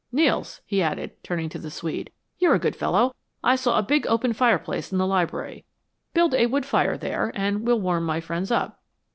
[0.11, 2.09] Nels," he added, turning to the Swede;
[2.39, 3.13] "you're a good fellow.
[3.43, 5.63] I saw a big, open fireplace in the library.
[6.15, 8.81] Build a wood fire there and we'll warm my friends up."